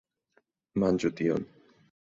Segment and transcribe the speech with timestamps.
[0.85, 1.49] Manĝu tion!